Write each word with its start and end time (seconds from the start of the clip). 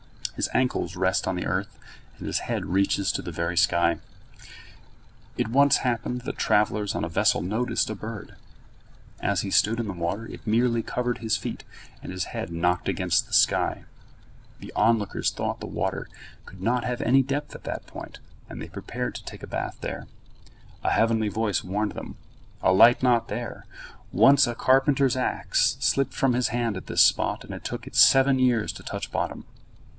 His 0.35 0.49
ankles 0.55 0.95
rest 0.95 1.27
on 1.27 1.35
the 1.35 1.45
earth, 1.45 1.77
and 2.17 2.25
his 2.25 2.39
head 2.39 2.65
reaches 2.65 3.11
to 3.11 3.21
the 3.21 3.31
very 3.31 3.55
sky. 3.55 3.99
It 5.37 5.49
once 5.49 5.77
happened 5.77 6.21
that 6.21 6.39
travellers 6.39 6.95
on 6.95 7.03
a 7.03 7.09
vessel 7.09 7.43
noticed 7.43 7.91
a 7.91 7.95
bird. 7.95 8.35
As 9.19 9.41
he 9.41 9.51
stood 9.51 9.79
in 9.79 9.85
the 9.85 9.93
water, 9.93 10.25
it 10.25 10.47
merely 10.47 10.81
covered 10.81 11.19
his 11.19 11.37
feet, 11.37 11.63
and 12.01 12.11
his 12.11 12.23
head 12.33 12.51
knocked 12.51 12.89
against 12.89 13.27
the 13.27 13.33
sky. 13.33 13.83
The 14.59 14.73
onlookers 14.75 15.29
thought 15.29 15.59
the 15.59 15.67
water 15.67 16.09
could 16.47 16.61
not 16.63 16.83
have 16.83 17.01
any 17.01 17.21
depth 17.21 17.53
at 17.53 17.65
that 17.65 17.85
point, 17.85 18.17
and 18.49 18.59
they 18.59 18.69
prepared 18.69 19.13
to 19.15 19.23
take 19.23 19.43
a 19.43 19.47
bath 19.47 19.77
there. 19.81 20.07
A 20.83 20.89
heavenly 20.89 21.29
voice 21.29 21.63
warned 21.63 21.91
them: 21.91 22.15
"Alight 22.63 23.03
not 23.03 23.29
here! 23.29 23.67
Once 24.11 24.47
a 24.47 24.55
carpenter's 24.55 25.15
axe 25.15 25.77
slipped 25.79 26.15
from 26.15 26.33
his 26.33 26.47
hand 26.47 26.75
at 26.75 26.87
this 26.87 27.01
spot, 27.03 27.43
and 27.43 27.53
it 27.53 27.63
took 27.63 27.85
it 27.85 27.95
seven 27.95 28.39
years 28.39 28.71
to 28.73 28.81
touch 28.81 29.11
bottom." 29.11 29.45